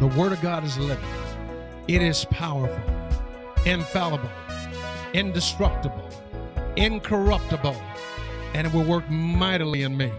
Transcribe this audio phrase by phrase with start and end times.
[0.00, 1.04] The Word of God is living,
[1.86, 2.82] it is powerful,
[3.64, 4.30] infallible,
[5.14, 6.08] indestructible,
[6.76, 7.76] incorruptible,
[8.54, 10.10] and it will work mightily in me.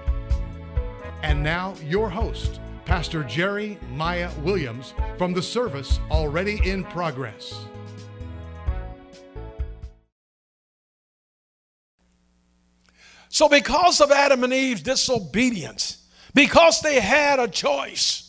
[1.21, 7.65] And now, your host, Pastor Jerry Maya Williams, from the service already in progress.
[13.29, 18.22] So, because of Adam and Eve's disobedience, because they had a choice,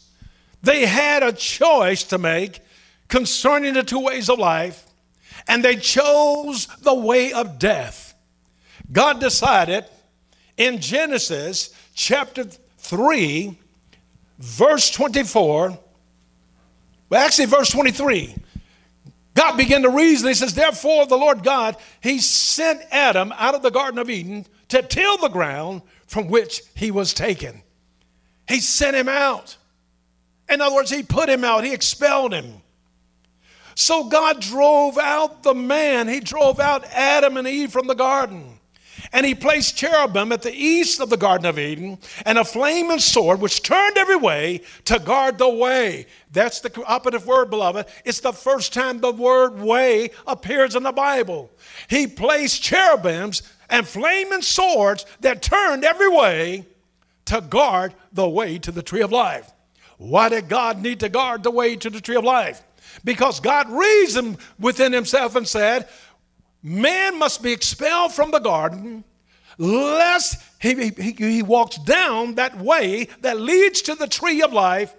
[0.64, 2.60] they had a choice to make
[3.08, 4.86] concerning the two ways of life,
[5.46, 8.14] and they chose the way of death.
[8.90, 9.84] God decided
[10.56, 13.58] in Genesis chapter 3,
[14.38, 15.78] verse 24,
[17.10, 18.34] well, actually, verse 23.
[19.34, 20.28] God began to reason.
[20.28, 24.46] He says, Therefore, the Lord God, He sent Adam out of the Garden of Eden
[24.68, 27.62] to till the ground from which he was taken.
[28.48, 29.56] He sent him out.
[30.48, 32.60] In other words, he put him out, he expelled him.
[33.74, 38.58] So God drove out the man, he drove out Adam and Eve from the garden.
[39.12, 42.98] And he placed cherubim at the east of the Garden of Eden and a flaming
[42.98, 46.06] sword which turned every way to guard the way.
[46.32, 47.86] That's the operative word, beloved.
[48.04, 51.50] It's the first time the word way appears in the Bible.
[51.88, 56.66] He placed cherubims and flaming swords that turned every way
[57.26, 59.53] to guard the way to the tree of life.
[59.98, 62.62] Why did God need to guard the way to the tree of life?
[63.04, 65.88] Because God reasoned within himself and said,
[66.62, 69.04] Man must be expelled from the garden
[69.58, 74.94] lest he, he, he walks down that way that leads to the tree of life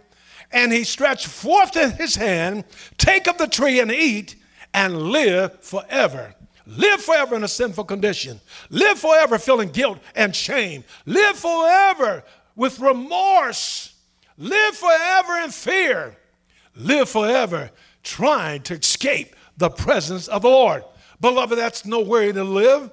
[0.51, 2.63] and he stretched forth his hand,
[2.97, 4.35] take of the tree and eat,
[4.73, 6.33] and live forever.
[6.67, 8.39] Live forever in a sinful condition.
[8.69, 10.83] Live forever feeling guilt and shame.
[11.05, 12.23] Live forever
[12.55, 13.94] with remorse.
[14.37, 16.17] Live forever in fear.
[16.75, 17.71] Live forever
[18.03, 20.83] trying to escape the presence of the Lord.
[21.21, 22.91] Beloved, that's no way to live.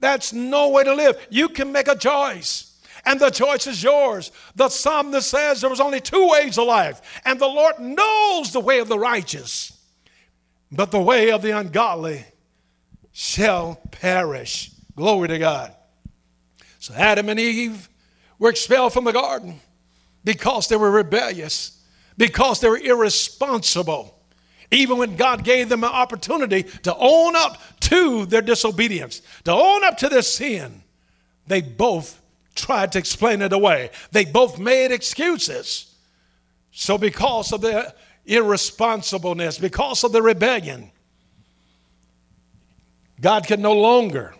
[0.00, 1.26] That's no way to live.
[1.30, 4.32] You can make a choice, and the choice is yours.
[4.56, 8.60] The psalmist says there was only two ways of life, and the Lord knows the
[8.60, 9.80] way of the righteous,
[10.70, 12.24] but the way of the ungodly
[13.12, 14.72] shall perish.
[14.96, 15.74] Glory to God.
[16.80, 17.88] So Adam and Eve
[18.38, 19.60] were expelled from the garden
[20.24, 21.82] because they were rebellious,
[22.16, 24.18] because they were irresponsible.
[24.70, 29.84] Even when God gave them an opportunity to own up to their disobedience, to own
[29.84, 30.82] up to their sin,
[31.46, 32.20] they both
[32.54, 33.90] tried to explain it away.
[34.12, 35.94] They both made excuses.
[36.72, 37.92] So, because of their
[38.26, 40.90] irresponsibleness, because of the rebellion,
[43.20, 44.34] God could no longer,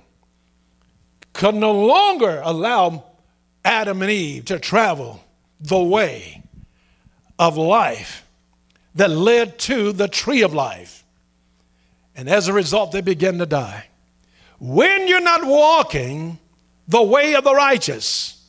[1.32, 3.04] could no longer allow
[3.64, 5.23] Adam and Eve to travel
[5.60, 6.42] the way
[7.38, 8.26] of life
[8.94, 11.04] that led to the tree of life.
[12.16, 13.86] And as a result, they began to die.
[14.60, 16.38] When you're not walking
[16.86, 18.40] the way of the righteous,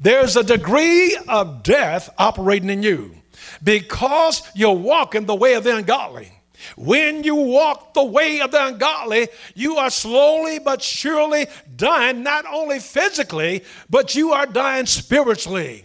[0.00, 3.14] there's a degree of death operating in you
[3.62, 6.30] because you're walking the way of the ungodly.
[6.76, 12.46] When you walk the way of the ungodly, you are slowly but surely dying, not
[12.46, 15.84] only physically, but you are dying spiritually.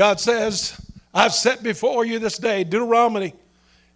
[0.00, 0.80] God says,
[1.12, 3.34] I've set before you this day, Deuteronomy.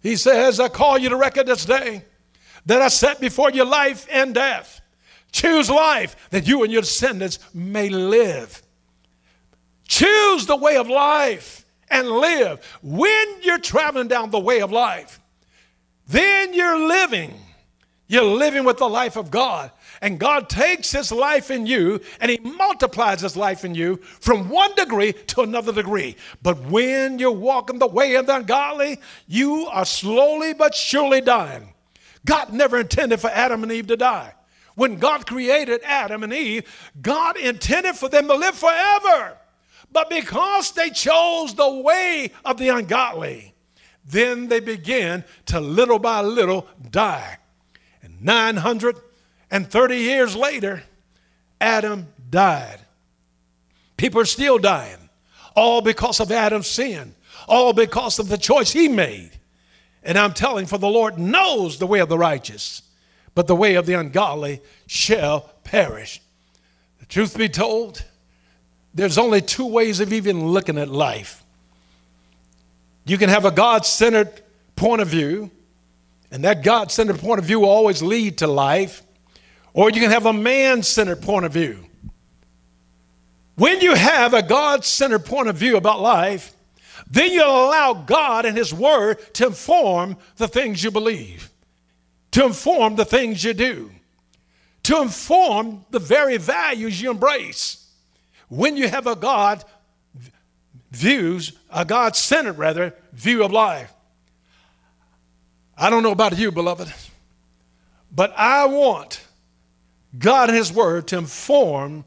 [0.03, 2.03] He says, I call you to record this day
[2.67, 4.81] that I set before you life and death.
[5.31, 8.61] Choose life that you and your descendants may live.
[9.87, 12.63] Choose the way of life and live.
[12.83, 15.19] When you're traveling down the way of life,
[16.07, 17.33] then you're living.
[18.05, 19.71] You're living with the life of God.
[20.05, 24.49] And God takes His life in you and He multiplies His life in you from
[24.49, 26.15] one degree to another degree.
[26.43, 31.73] But when you're walking the way of the ungodly, you are slowly but surely dying.
[32.23, 34.35] God never intended for Adam and Eve to die.
[34.75, 39.35] When God created Adam and Eve, God intended for them to live forever.
[39.91, 43.55] But because they chose the way of the ungodly,
[44.05, 47.39] then they began to little by little die.
[48.03, 48.21] And
[49.55, 50.83] 930 years later,
[51.61, 52.77] Adam died.
[53.95, 54.97] People are still dying,
[55.55, 57.15] all because of Adam's sin,
[57.47, 59.31] all because of the choice he made.
[60.03, 62.81] And I'm telling, for the Lord knows the way of the righteous,
[63.33, 66.19] but the way of the ungodly shall perish.
[66.99, 68.03] The truth be told,
[68.93, 71.45] there's only two ways of even looking at life.
[73.05, 74.41] You can have a God centered
[74.75, 75.49] point of view,
[76.29, 79.01] and that God centered point of view will always lead to life,
[79.75, 81.77] or you can have a man centered point of view.
[83.55, 86.55] When you have a God centered point of view about life,
[87.11, 91.49] then you allow God and His Word to inform the things you believe,
[92.31, 93.91] to inform the things you do,
[94.83, 97.85] to inform the very values you embrace.
[98.47, 99.65] When you have a God
[100.91, 103.91] views, a God centered rather, view of life.
[105.77, 106.93] I don't know about you, beloved,
[108.09, 109.19] but I want
[110.17, 112.05] God and His Word to inform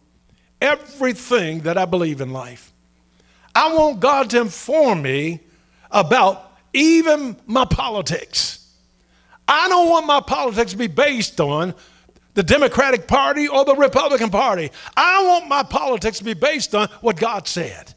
[0.61, 2.73] everything that I believe in life.
[3.55, 5.41] I want God to inform me
[5.91, 8.73] about even my politics.
[9.47, 11.75] I don't want my politics to be based on
[12.35, 14.71] the Democratic Party or the Republican Party.
[14.97, 17.95] I want my politics to be based on what God said.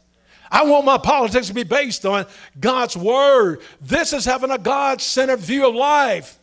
[0.49, 2.25] I want my politics to be based on
[2.59, 3.61] God's Word.
[3.79, 6.37] This is having a God centered view of life.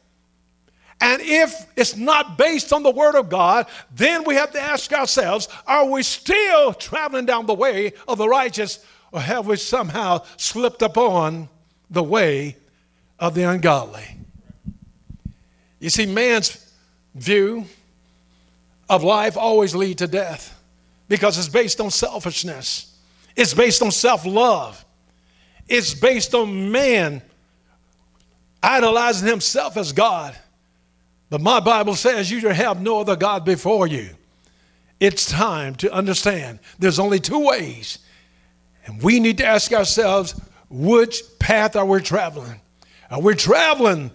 [1.00, 4.92] And if it's not based on the Word of God, then we have to ask
[4.92, 10.24] ourselves are we still traveling down the way of the righteous, or have we somehow
[10.36, 11.48] slipped upon
[11.90, 12.56] the way
[13.18, 14.04] of the ungodly?
[15.78, 16.72] You see, man's
[17.14, 17.64] view
[18.88, 20.60] of life always lead to death
[21.08, 22.98] because it's based on selfishness.
[23.36, 24.84] It's based on self-love.
[25.68, 27.22] It's based on man
[28.60, 30.36] idolizing himself as God
[31.30, 34.10] but my Bible says you shall have no other God before you.
[35.00, 37.98] It's time to understand there's only two ways.
[38.86, 40.40] And we need to ask ourselves
[40.70, 42.60] which path are we traveling?
[43.10, 44.10] Are we traveling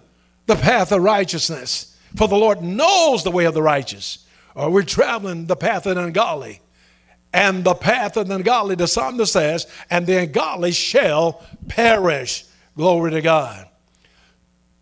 [0.45, 1.97] the path of righteousness?
[2.15, 4.25] For the Lord knows the way of the righteous.
[4.55, 6.61] Or are we traveling the path of the ungodly?
[7.33, 12.45] And the path of the ungodly, the psalmist says, and the ungodly shall perish.
[12.75, 13.67] Glory to God.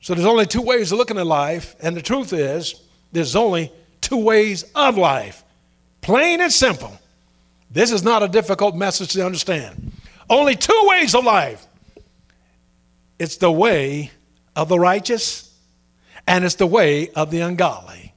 [0.01, 2.81] So there's only two ways of looking at life, and the truth is,
[3.11, 3.71] there's only
[4.01, 5.43] two ways of life.
[6.01, 6.97] Plain and simple.
[7.69, 9.91] This is not a difficult message to understand.
[10.29, 11.67] Only two ways of life
[13.19, 14.09] it's the way
[14.55, 15.55] of the righteous,
[16.27, 18.13] and it's the way of the ungodly.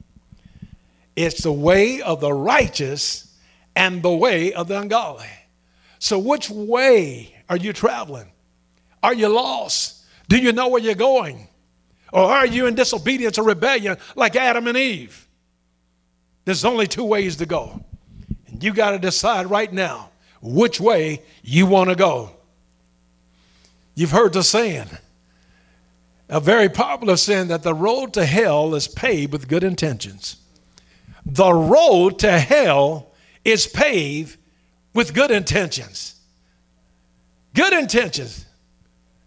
[1.14, 3.36] It's the way of the righteous
[3.76, 5.28] and the way of the ungodly.
[5.98, 8.32] So, which way are you traveling?
[9.02, 10.04] Are you lost?
[10.28, 11.48] Do you know where you're going?
[12.12, 15.26] Or are you in disobedience or rebellion like Adam and Eve?
[16.44, 17.84] There's only two ways to go.
[18.46, 20.10] And you got to decide right now
[20.40, 22.30] which way you want to go.
[23.94, 24.88] You've heard the saying,
[26.28, 30.36] a very popular saying, that the road to hell is paved with good intentions.
[31.24, 33.12] The road to hell
[33.44, 34.36] is paved
[34.92, 36.14] with good intentions.
[37.54, 38.46] Good intentions,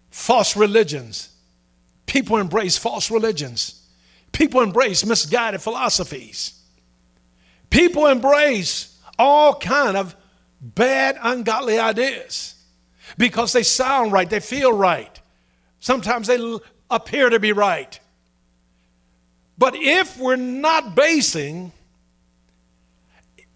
[0.09, 1.29] false religions,
[2.07, 3.83] People embrace false religions.
[4.31, 6.59] People embrace misguided philosophies.
[7.69, 10.15] People embrace all kind of
[10.59, 12.55] bad, ungodly ideas
[13.17, 15.21] because they sound right, they feel right.
[15.79, 16.57] Sometimes they
[16.89, 17.99] appear to be right.
[19.57, 21.71] But if we're not basing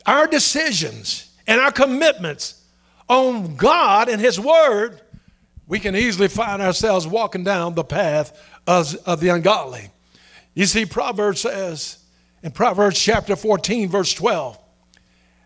[0.06, 2.64] our decisions and our commitments
[3.08, 5.02] on God and His Word,
[5.72, 8.38] we can easily find ourselves walking down the path
[8.68, 9.90] of, of the ungodly.
[10.54, 11.98] You see, Proverbs says
[12.44, 14.60] in Proverbs chapter 14, verse 12,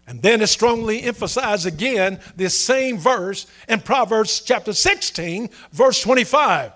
[0.07, 6.71] and then it strongly emphasizes again this same verse in Proverbs chapter 16, verse 25.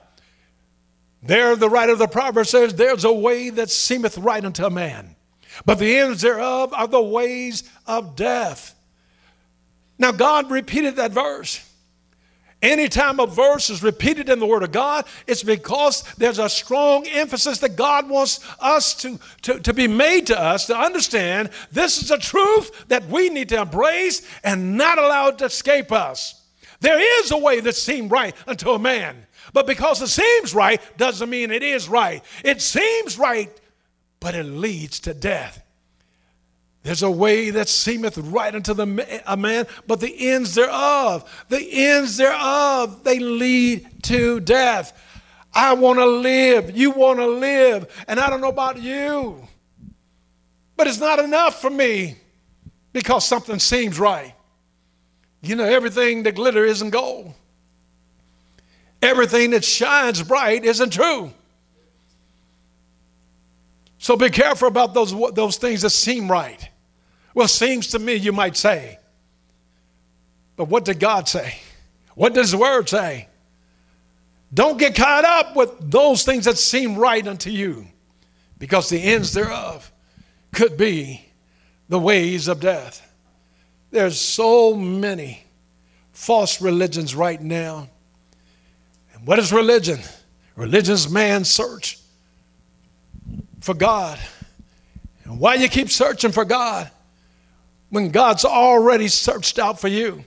[1.24, 4.70] There, the writer of the proverb says, There's a way that seemeth right unto a
[4.70, 5.15] man,
[5.65, 8.75] but the ends thereof are the ways of death.
[9.98, 11.65] Now, God repeated that verse.
[12.62, 17.08] Anytime a verse is repeated in the Word of God, it's because there's a strong
[17.08, 22.04] emphasis that God wants us to, to, to be made to us to understand this
[22.04, 26.36] is a truth that we need to embrace and not allow it to escape us.
[26.82, 30.82] There is a way that seems right unto a man, but because it seems right
[30.98, 32.22] doesn't mean it is right.
[32.44, 33.50] It seems right,
[34.20, 35.63] but it leads to death.
[36.84, 41.60] There's a way that seemeth right unto the, a man, but the ends thereof, the
[41.72, 44.94] ends thereof, they lead to death.
[45.54, 46.78] I want to live.
[46.78, 48.04] You want to live.
[48.08, 49.46] And I don't know about you,
[50.78, 52.16] but it's not enough for me
[52.94, 54.34] because something seems right.
[55.42, 57.34] You know, everything that glitter isn't gold,
[59.02, 61.34] everything that shines bright isn't true.
[64.00, 66.68] So be careful about those, those things that seem right.
[67.36, 68.98] Well, seems to me, you might say.
[70.56, 71.60] But what did God say?
[72.15, 73.27] What does the word say?
[74.53, 77.88] Don't get caught up with those things that seem right unto you,
[78.58, 79.91] because the ends thereof
[80.53, 81.24] could be
[81.88, 83.06] the ways of death.
[83.91, 85.44] There's so many
[86.13, 87.89] false religions right now.
[89.13, 90.00] And what is religion?
[90.56, 91.99] Religion is man's search
[93.60, 94.20] for God.
[95.24, 96.89] And why you keep searching for God
[97.89, 100.24] when God's already searched out for you?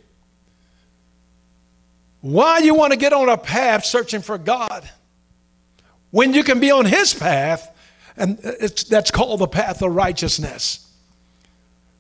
[2.21, 4.89] Why you want to get on a path searching for God
[6.13, 7.69] when you can be on His path,
[8.17, 10.89] and that's called the path of righteousness.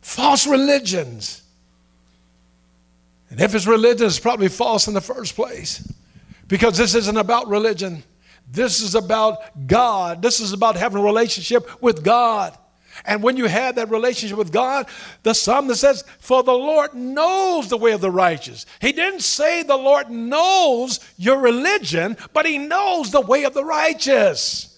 [0.00, 1.42] False religions.
[3.30, 5.90] And if it's religion, it's probably false in the first place
[6.46, 8.04] because this isn't about religion.
[8.50, 10.20] This is about God.
[10.20, 12.56] This is about having a relationship with God.
[13.04, 14.86] And when you have that relationship with God,
[15.22, 18.66] the psalmist says, For the Lord knows the way of the righteous.
[18.80, 23.64] He didn't say the Lord knows your religion, but He knows the way of the
[23.64, 24.68] righteous.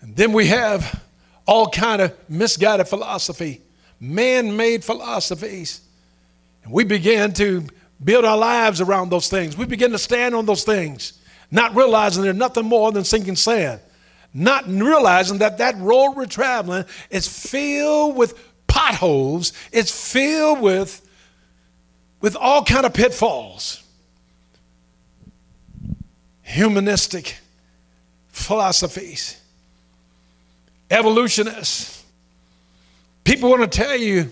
[0.00, 1.02] And then we have
[1.46, 3.60] all kind of misguided philosophy,
[4.00, 5.82] man-made philosophies.
[6.64, 7.66] And we begin to
[8.02, 9.56] build our lives around those things.
[9.56, 11.18] We begin to stand on those things,
[11.50, 13.80] not realizing they're nothing more than sinking sand
[14.34, 21.06] not realizing that that road we're traveling is filled with potholes, it's filled with,
[22.20, 23.82] with all kind of pitfalls.
[26.42, 27.36] Humanistic
[28.28, 29.40] philosophies,
[30.90, 32.04] evolutionists.
[33.24, 34.30] People want to tell you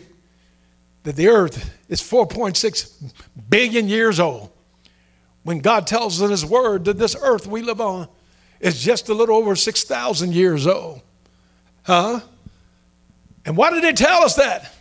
[1.07, 3.13] that the earth is 4.6
[3.49, 4.51] billion years old
[5.45, 8.09] when God tells us in His Word that this earth we live on
[8.59, 11.01] is just a little over 6,000 years old.
[11.85, 12.19] Huh?
[13.45, 14.75] And why did they tell us that?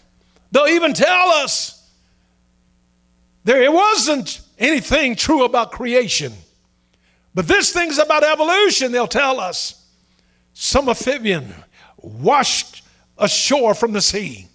[0.49, 1.87] They'll even tell us
[3.43, 6.33] there it wasn't anything true about creation.
[7.35, 9.85] But this thing's about evolution, they'll tell us.
[10.53, 11.53] Some amphibian
[11.97, 12.81] washed
[13.15, 14.47] ashore from the sea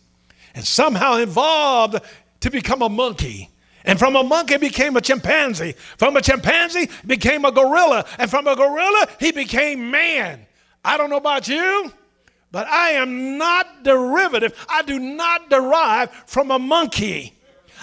[0.55, 1.99] and somehow evolved
[2.41, 3.51] to become a monkey
[3.85, 5.75] and from a monkey became a chimpanzee.
[5.97, 8.05] From a chimpanzee became a gorilla.
[8.19, 10.47] And from a gorilla, he became man.
[10.85, 11.93] I don't know about you,
[12.53, 14.67] but I am not derivative.
[14.69, 17.40] I do not derive from a monkey.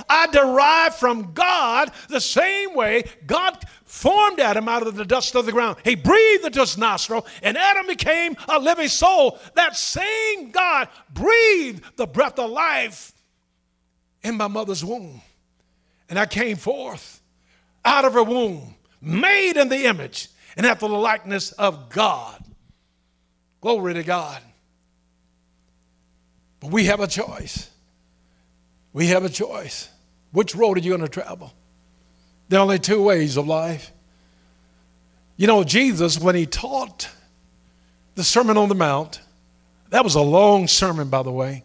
[0.09, 5.45] I derive from God the same way God formed Adam out of the dust of
[5.45, 5.77] the ground.
[5.83, 9.39] He breathed into his nostril, and Adam became a living soul.
[9.55, 13.13] That same God breathed the breath of life
[14.23, 15.21] in my mother's womb.
[16.09, 17.21] And I came forth
[17.83, 22.43] out of her womb, made in the image and after the likeness of God.
[23.61, 24.41] Glory to God.
[26.59, 27.69] But we have a choice.
[28.97, 29.89] We have a choice.
[30.31, 31.53] Which road are you going to travel?
[32.49, 33.91] There are only two ways of life.
[35.35, 37.07] You know, Jesus, when he taught
[38.15, 39.21] the Sermon on the Mount,
[39.91, 41.63] that was a long sermon, by the way.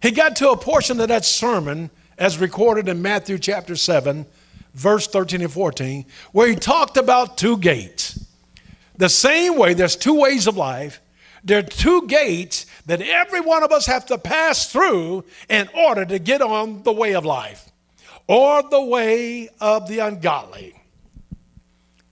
[0.00, 4.24] He got to a portion of that sermon as recorded in Matthew chapter 7,
[4.72, 8.18] verse 13 and 14, where he talked about two gates.
[8.96, 11.02] The same way, there's two ways of life.
[11.44, 16.04] There are two gates that every one of us have to pass through in order
[16.04, 17.70] to get on the way of life
[18.26, 20.74] or the way of the ungodly.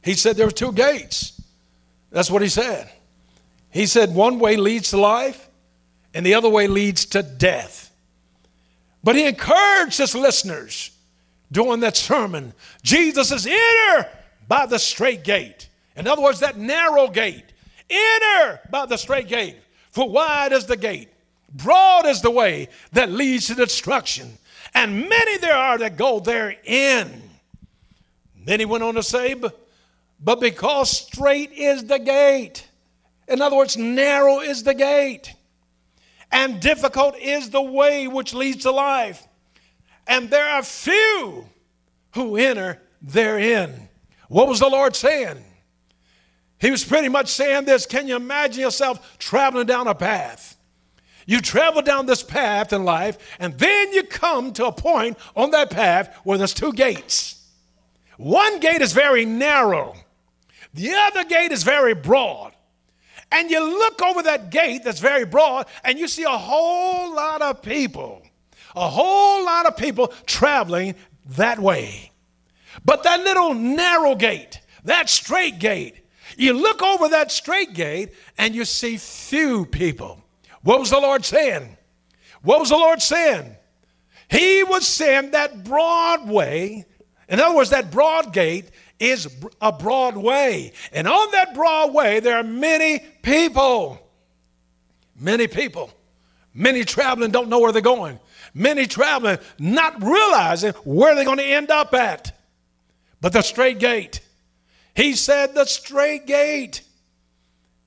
[0.04, 1.42] He said there were two gates.
[2.12, 2.88] That's what he said.
[3.70, 5.50] He said one way leads to life
[6.14, 7.92] and the other way leads to death.
[9.02, 10.92] But he encouraged his listeners
[11.50, 12.52] during that sermon.
[12.84, 14.08] Jesus is enter
[14.46, 15.68] by the straight gate.
[15.96, 17.46] In other words, that narrow gate.
[17.90, 19.56] Enter by the straight gate.
[19.90, 21.08] For wide is the gate,
[21.52, 24.38] broad is the way that leads to destruction,
[24.74, 27.22] and many there are that go therein.
[28.46, 29.34] He went on to say,
[30.20, 32.66] but because straight is the gate,
[33.28, 35.34] in other words, narrow is the gate,
[36.32, 39.26] and difficult is the way which leads to life.
[40.06, 41.46] And there are few
[42.14, 43.88] who enter therein.
[44.28, 45.44] What was the Lord saying?
[46.60, 50.56] He was pretty much saying this Can you imagine yourself traveling down a path?
[51.26, 55.50] You travel down this path in life, and then you come to a point on
[55.50, 57.46] that path where there's two gates.
[58.16, 59.94] One gate is very narrow,
[60.74, 62.52] the other gate is very broad.
[63.30, 67.42] And you look over that gate that's very broad, and you see a whole lot
[67.42, 68.22] of people,
[68.74, 70.94] a whole lot of people traveling
[71.36, 72.10] that way.
[72.86, 76.00] But that little narrow gate, that straight gate,
[76.38, 80.22] you look over that straight gate and you see few people.
[80.62, 81.76] What was the Lord saying?
[82.42, 83.56] What was the Lord saying?
[84.30, 86.86] He was saying that broad way,
[87.28, 89.28] in other words, that broad gate is
[89.60, 90.72] a broad way.
[90.92, 94.00] And on that broad way, there are many people.
[95.18, 95.90] Many people.
[96.54, 98.20] Many traveling don't know where they're going.
[98.54, 102.38] Many traveling not realizing where they're going to end up at.
[103.20, 104.20] But the straight gate.
[104.98, 106.82] He said the straight gate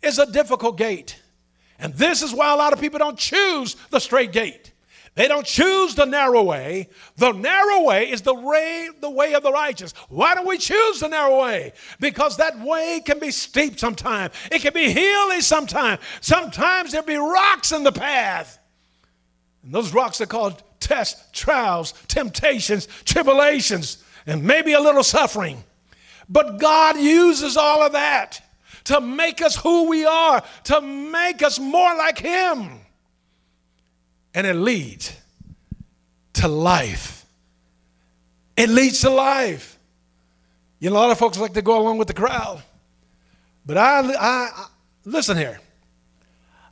[0.01, 1.21] is a difficult gate.
[1.77, 4.71] And this is why a lot of people don't choose the straight gate.
[5.15, 6.87] They don't choose the narrow way.
[7.17, 9.91] The narrow way is the way, the way of the righteous.
[10.07, 11.73] Why don't we choose the narrow way?
[11.99, 14.33] Because that way can be steep sometimes.
[14.49, 15.99] It can be hilly sometimes.
[16.21, 18.57] Sometimes there'll be rocks in the path.
[19.63, 25.61] And those rocks are called tests, trials, temptations, tribulations, and maybe a little suffering.
[26.29, 28.41] But God uses all of that
[28.85, 32.81] to make us who we are, to make us more like Him
[34.33, 35.15] and it leads
[36.33, 37.25] to life.
[38.55, 39.77] It leads to life.
[40.79, 42.61] You know, a lot of folks like to go along with the crowd.
[43.65, 44.67] But I, I,
[45.05, 45.59] listen here.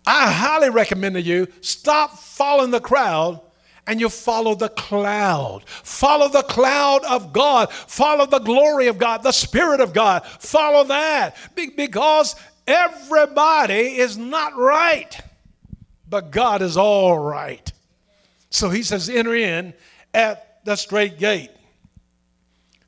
[0.05, 3.41] I highly recommend to you stop following the crowd
[3.89, 5.63] and you follow the cloud.
[5.67, 7.71] Follow the cloud of God.
[7.71, 10.25] Follow the glory of God, the Spirit of God.
[10.25, 11.35] Follow that
[11.75, 12.35] because
[12.67, 15.19] everybody is not right
[16.09, 17.71] but God is all right.
[18.49, 19.73] So he says, enter in
[20.13, 21.51] at the straight gate.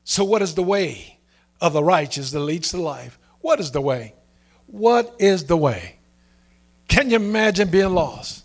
[0.04, 1.18] So, what is the way
[1.60, 3.18] of the righteous that leads to life?
[3.40, 4.14] What is the way?
[4.66, 5.96] What is the way?
[6.88, 8.41] Can you imagine being lost?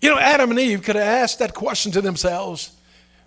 [0.00, 2.72] You know, Adam and Eve could have asked that question to themselves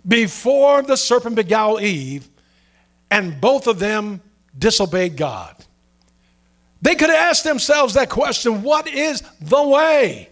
[0.06, 2.28] before the serpent beguiled Eve,
[3.10, 4.20] and both of them
[4.58, 5.56] disobeyed God.
[6.82, 10.28] They could have asked themselves that question what is the way?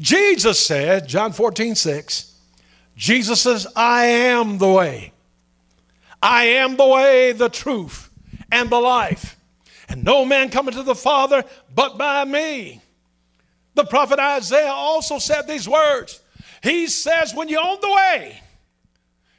[0.00, 2.38] Jesus said, John 14, 6,
[2.96, 5.12] Jesus says, I am the way.
[6.20, 8.10] I am the way, the truth,
[8.50, 9.36] and the life.
[9.88, 12.80] And no man cometh to the Father but by me.
[13.74, 16.20] The prophet Isaiah also said these words.
[16.62, 18.40] He says, When you're on the way,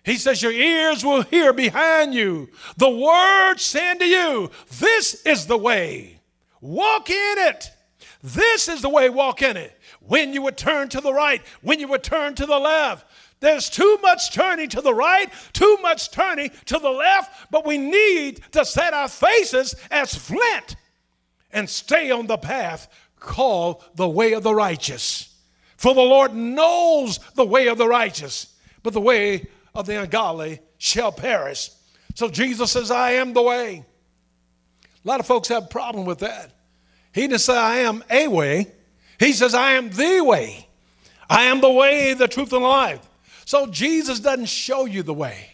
[0.03, 5.45] he says, Your ears will hear behind you the word saying to you, This is
[5.45, 6.19] the way.
[6.61, 7.69] Walk in it.
[8.21, 9.77] This is the way, walk in it.
[9.99, 13.05] When you would turn to the right, when you would turn to the left.
[13.41, 17.77] There's too much turning to the right, too much turning to the left, but we
[17.77, 20.77] need to set our faces as flint
[21.51, 22.87] and stay on the path
[23.23, 25.33] called the way of the righteous.
[25.77, 30.59] For the Lord knows the way of the righteous, but the way of the ungodly
[30.77, 31.71] shall perish.
[32.15, 33.83] So Jesus says, I am the way.
[35.03, 36.51] A lot of folks have a problem with that.
[37.13, 38.71] He didn't say, I am a way.
[39.19, 40.67] He says, I am the way.
[41.29, 43.01] I am the way, the truth, and the life.
[43.45, 45.52] So Jesus doesn't show you the way.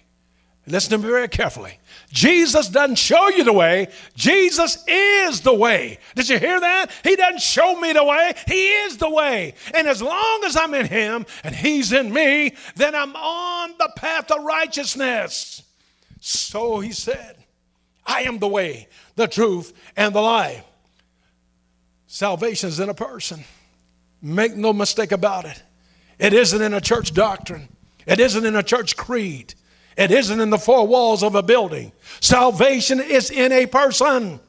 [0.69, 1.79] Listen to me very carefully.
[2.11, 3.87] Jesus doesn't show you the way.
[4.15, 5.97] Jesus is the way.
[6.13, 6.91] Did you hear that?
[7.03, 8.33] He doesn't show me the way.
[8.47, 9.55] He is the way.
[9.73, 13.91] And as long as I'm in Him and He's in me, then I'm on the
[13.95, 15.63] path of righteousness.
[16.19, 17.35] So He said,
[18.05, 20.63] I am the way, the truth, and the life.
[22.05, 23.43] Salvation is in a person.
[24.21, 25.63] Make no mistake about it.
[26.19, 27.69] It isn't in a church doctrine,
[28.05, 29.55] it isn't in a church creed.
[29.99, 31.91] It isn't in the four walls of a building.
[32.21, 34.39] Salvation is in a person.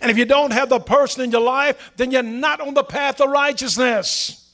[0.00, 2.82] And if you don't have the person in your life, then you're not on the
[2.82, 4.52] path of righteousness.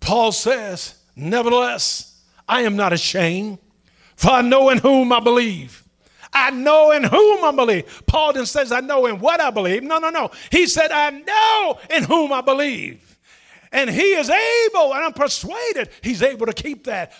[0.00, 3.58] Paul says, Nevertheless, I am not ashamed,
[4.16, 5.84] for I know in whom I believe.
[6.32, 8.02] I know in whom I believe.
[8.08, 9.84] Paul then says, I know in what I believe.
[9.84, 10.32] No, no, no.
[10.50, 13.18] He said, I know in whom I believe.
[13.70, 17.12] And he is able, and I'm persuaded he's able to keep that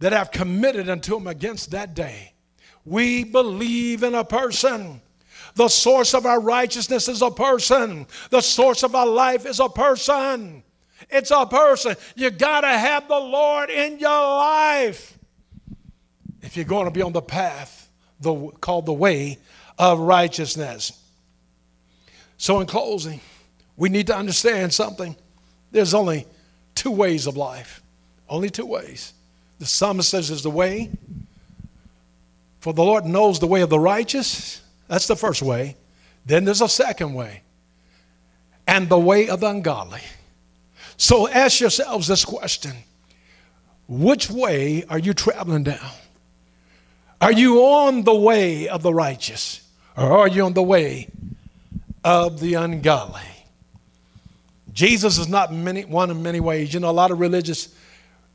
[0.00, 2.32] that I've committed unto him against that day.
[2.84, 5.00] We believe in a person.
[5.54, 8.06] The source of our righteousness is a person.
[8.30, 10.62] The source of our life is a person.
[11.10, 11.96] It's a person.
[12.16, 15.18] You got to have the Lord in your life
[16.42, 19.38] if you're going to be on the path the, called the way
[19.78, 20.92] of righteousness.
[22.36, 23.20] So, in closing,
[23.76, 25.16] we need to understand something.
[25.72, 26.26] There's only
[26.74, 27.82] two ways of life,
[28.28, 29.12] only two ways.
[29.58, 30.90] The psalmist says is the way.
[32.60, 34.60] For the Lord knows the way of the righteous.
[34.88, 35.76] That's the first way.
[36.26, 37.42] Then there's a second way.
[38.66, 40.02] And the way of the ungodly.
[40.96, 42.72] So ask yourselves this question
[43.88, 45.90] Which way are you traveling down?
[47.20, 49.62] Are you on the way of the righteous?
[49.96, 51.08] Or are you on the way
[52.04, 53.22] of the ungodly?
[54.72, 56.72] Jesus is not many, one in many ways.
[56.72, 57.74] You know, a lot of religious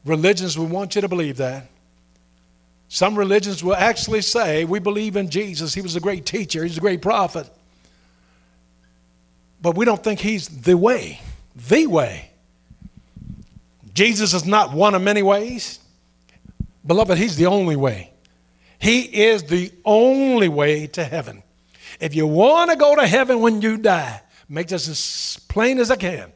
[0.05, 1.67] Religions will want you to believe that.
[2.89, 5.73] Some religions will actually say, We believe in Jesus.
[5.73, 7.49] He was a great teacher, he's a great prophet.
[9.61, 11.21] But we don't think he's the way.
[11.55, 12.29] the way.
[13.93, 15.79] Jesus is not one of many ways.
[16.85, 18.11] Beloved, He's the only way.
[18.79, 21.43] He is the only way to heaven.
[22.01, 25.89] If you want to go to heaven when you die, make this as plain as
[25.89, 26.32] I can.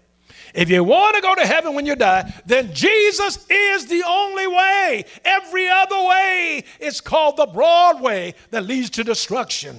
[0.58, 4.48] If you want to go to heaven when you die, then Jesus is the only
[4.48, 5.06] way.
[5.24, 9.78] Every other way is called the broad way that leads to destruction.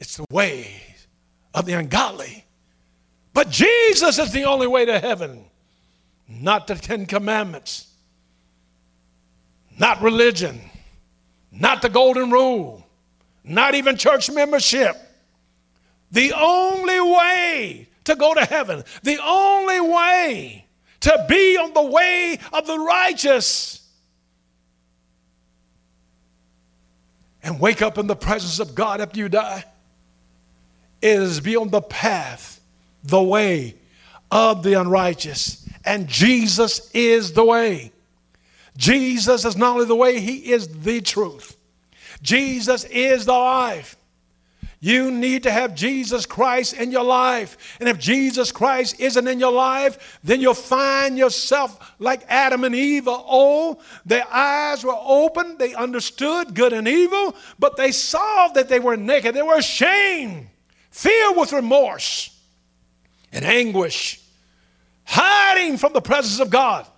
[0.00, 0.70] It's the way
[1.52, 2.46] of the ungodly.
[3.34, 5.44] But Jesus is the only way to heaven,
[6.26, 7.92] not the Ten Commandments,
[9.78, 10.58] not religion,
[11.50, 12.86] not the Golden Rule,
[13.44, 14.96] not even church membership.
[16.10, 20.66] The only way to go to heaven, the only way
[21.00, 23.82] to be on the way of the righteous
[27.42, 29.64] and wake up in the presence of God after you die
[31.00, 32.60] is be on the path,
[33.02, 33.74] the way
[34.30, 35.68] of the unrighteous.
[35.84, 37.90] And Jesus is the way.
[38.76, 41.56] Jesus is not only the way, He is the truth.
[42.22, 43.96] Jesus is the life.
[44.84, 47.78] You need to have Jesus Christ in your life.
[47.78, 52.74] And if Jesus Christ isn't in your life, then you'll find yourself like Adam and
[52.74, 53.80] Eve old.
[54.04, 58.96] Their eyes were open, they understood good and evil, but they saw that they were
[58.96, 59.36] naked.
[59.36, 60.48] They were ashamed,
[60.90, 62.36] filled with remorse
[63.30, 64.20] and anguish,
[65.04, 66.88] hiding from the presence of God.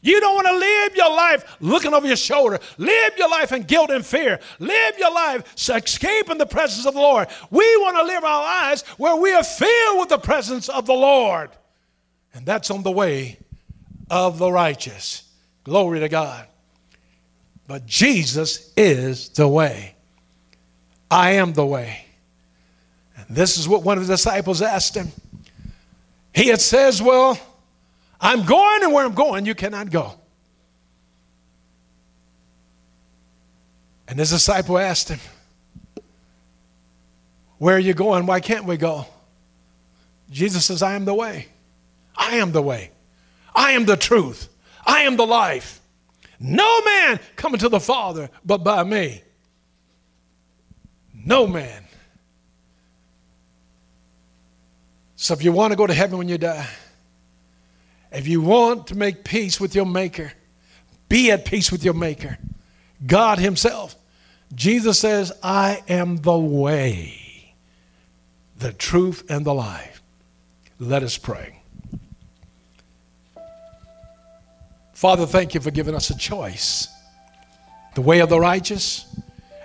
[0.00, 2.58] You don't want to live your life looking over your shoulder.
[2.76, 4.38] Live your life in guilt and fear.
[4.58, 7.28] Live your life escaping the presence of the Lord.
[7.50, 10.94] We want to live our lives where we are filled with the presence of the
[10.94, 11.50] Lord.
[12.34, 13.38] And that's on the way
[14.10, 15.24] of the righteous.
[15.64, 16.46] Glory to God.
[17.66, 19.94] But Jesus is the way.
[21.10, 22.06] I am the way.
[23.16, 25.08] And this is what one of the disciples asked him.
[26.34, 27.38] He had says, Well,
[28.20, 30.14] I'm going, and where I'm going, you cannot go.
[34.08, 35.20] And his disciple asked him,
[37.58, 38.26] Where are you going?
[38.26, 39.06] Why can't we go?
[40.30, 41.46] Jesus says, I am the way.
[42.16, 42.90] I am the way.
[43.54, 44.48] I am the truth.
[44.84, 45.80] I am the life.
[46.40, 49.22] No man coming to the Father but by me.
[51.12, 51.84] No man.
[55.16, 56.66] So if you want to go to heaven when you die,
[58.12, 60.32] if you want to make peace with your Maker,
[61.08, 62.38] be at peace with your Maker.
[63.06, 63.94] God Himself.
[64.54, 67.54] Jesus says, I am the way,
[68.56, 70.02] the truth, and the life.
[70.78, 71.60] Let us pray.
[74.92, 76.88] Father, thank you for giving us a choice
[77.94, 79.06] the way of the righteous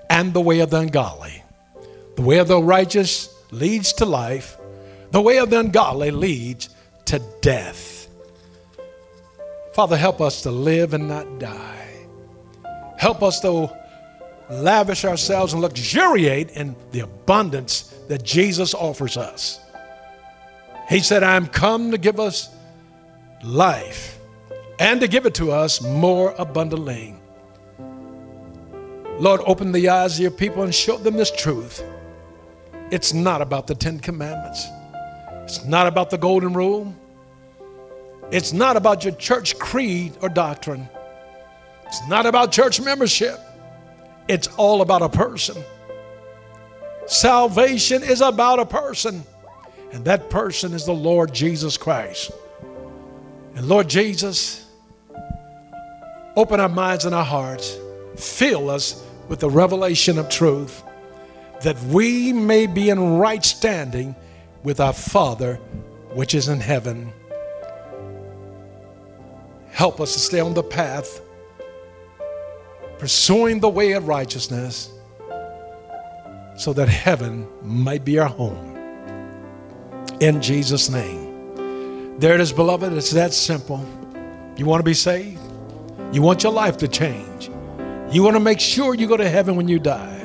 [0.10, 1.43] and the way of the ungodly.
[2.15, 4.58] The way of the righteous leads to life,
[5.12, 6.69] the way of the ungodly leads
[7.06, 7.92] to death.
[9.73, 12.07] Father, help us to live and not die.
[12.97, 13.75] Help us to
[14.49, 19.59] lavish ourselves and luxuriate in the abundance that Jesus offers us.
[20.89, 22.49] He said, I am come to give us
[23.43, 24.19] life
[24.79, 27.15] and to give it to us more abundantly.
[29.19, 31.83] Lord, open the eyes of your people and show them this truth.
[32.91, 34.67] It's not about the Ten Commandments,
[35.43, 36.93] it's not about the Golden Rule.
[38.33, 40.89] It's not about your church creed or doctrine.
[41.85, 43.39] It's not about church membership.
[44.27, 45.63] It's all about a person.
[47.05, 49.23] Salvation is about a person,
[49.91, 52.31] and that person is the Lord Jesus Christ.
[53.53, 54.65] And Lord Jesus,
[56.35, 57.77] open our minds and our hearts,
[58.15, 60.81] fill us with the revelation of truth,
[61.61, 64.15] that we may be in right standing
[64.63, 65.57] with our Father
[66.15, 67.13] which is in heaven.
[69.73, 71.19] Help us to stay on the path,
[72.99, 74.91] pursuing the way of righteousness,
[76.55, 78.77] so that heaven might be our home.
[80.19, 82.19] In Jesus' name.
[82.19, 82.93] There it is, beloved.
[82.93, 83.83] It's that simple.
[84.57, 85.41] You want to be saved?
[86.12, 87.49] You want your life to change?
[88.12, 90.19] You want to make sure you go to heaven when you die?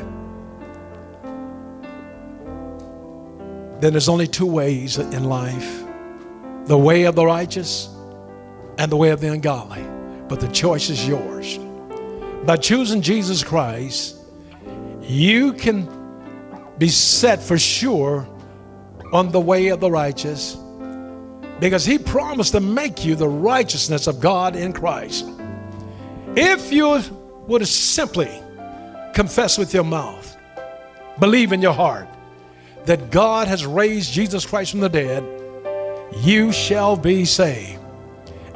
[3.80, 5.84] Then there's only two ways in life
[6.66, 7.88] the way of the righteous
[8.78, 9.82] and the way of the ungodly.
[10.28, 11.58] But the choice is yours.
[12.46, 14.16] By choosing Jesus Christ,
[15.02, 15.88] you can
[16.78, 18.26] be set for sure
[19.12, 20.56] on the way of the righteous
[21.60, 25.28] because he promised to make you the righteousness of God in Christ.
[26.36, 27.02] If you
[27.48, 28.30] would simply
[29.12, 30.36] confess with your mouth,
[31.18, 32.08] believe in your heart
[32.84, 35.24] that God has raised Jesus Christ from the dead,
[36.22, 37.82] you shall be saved.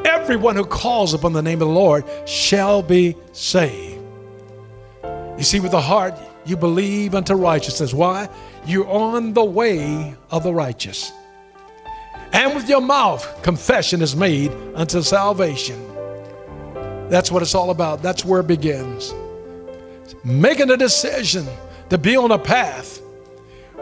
[0.04, 4.02] Everyone who calls upon the name of the Lord shall be saved.
[5.38, 7.94] You see, with the heart, you believe unto righteousness.
[7.94, 8.28] Why?
[8.66, 11.12] You're on the way of the righteous.
[12.32, 15.80] And with your mouth, confession is made unto salvation.
[17.08, 18.02] That's what it's all about.
[18.02, 19.14] That's where it begins.
[20.24, 21.46] Making a decision
[21.90, 23.00] to be on a path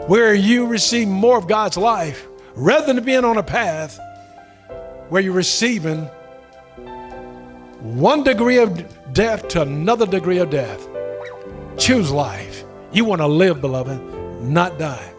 [0.07, 3.99] where you receive more of God's life rather than being on a path
[5.11, 6.05] where you're receiving
[7.81, 10.87] one degree of death to another degree of death.
[11.77, 12.63] Choose life.
[12.93, 14.01] You want to live, beloved,
[14.41, 15.13] not die.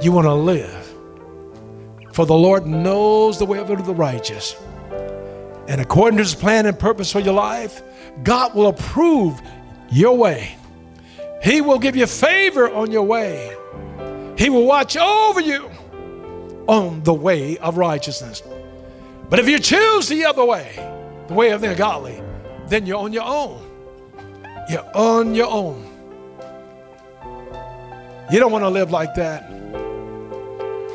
[0.00, 0.94] You want to live.
[2.12, 4.54] For the Lord knows the way of the righteous.
[5.66, 7.82] And according to his plan and purpose for your life,
[8.22, 9.42] God will approve
[9.90, 10.56] your way.
[11.42, 13.56] He will give you favor on your way.
[14.38, 15.68] He will watch over you
[16.68, 18.44] on the way of righteousness.
[19.32, 20.74] But if you choose the other way,
[21.26, 22.20] the way of the ungodly,
[22.66, 23.66] then you're on your own.
[24.68, 25.88] You're on your own.
[28.30, 29.50] You don't want to live like that,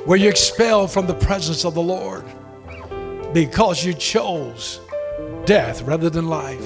[0.06, 2.26] where you're expelled from the presence of the Lord
[3.34, 4.82] because you chose
[5.46, 6.62] death rather than life.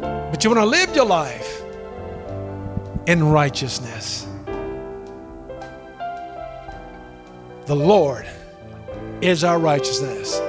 [0.00, 1.62] But you want to live your life
[3.06, 4.26] in righteousness.
[7.66, 8.26] The Lord
[9.20, 10.40] is our righteousness.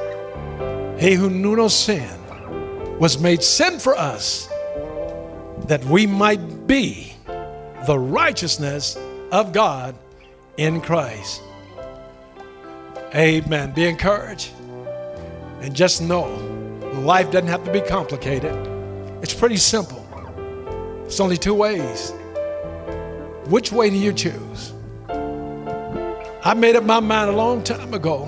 [1.00, 2.10] He who knew no sin
[2.98, 4.50] was made sin for us
[5.68, 7.14] that we might be
[7.86, 8.98] the righteousness
[9.32, 9.96] of God
[10.58, 11.44] in Christ.
[13.14, 13.74] Amen.
[13.74, 14.52] Be encouraged.
[15.62, 16.26] And just know
[17.04, 18.56] life doesn't have to be complicated.
[19.22, 20.04] It's pretty simple.
[21.06, 22.12] It's only two ways.
[23.46, 24.74] Which way do you choose?
[25.10, 28.26] I made up my mind a long time ago.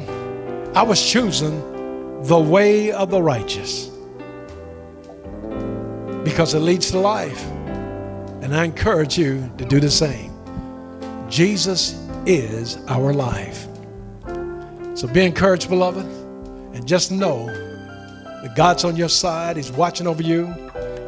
[0.75, 1.78] I was choosing
[2.23, 3.89] the way of the righteous
[6.23, 7.43] because it leads to life.
[8.41, 10.31] And I encourage you to do the same.
[11.29, 11.93] Jesus
[12.25, 13.67] is our life.
[14.95, 16.05] So be encouraged, beloved,
[16.75, 19.55] and just know that God's on your side.
[19.55, 20.53] He's watching over you,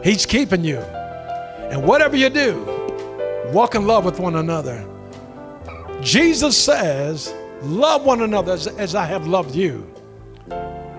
[0.04, 0.78] He's keeping you.
[0.78, 2.64] And whatever you do,
[3.52, 4.88] walk in love with one another.
[6.02, 9.91] Jesus says, Love one another as, as I have loved you.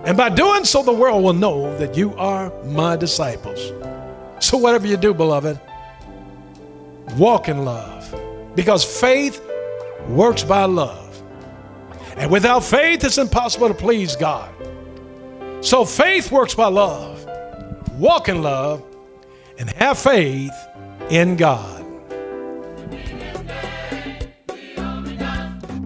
[0.05, 3.73] And by doing so, the world will know that you are my disciples.
[4.41, 5.61] So, whatever you do, beloved,
[7.17, 8.15] walk in love
[8.55, 9.41] because faith
[10.09, 11.23] works by love.
[12.17, 14.53] And without faith, it's impossible to please God.
[15.61, 17.25] So, faith works by love.
[17.99, 18.85] Walk in love
[19.59, 20.53] and have faith
[21.11, 21.79] in God.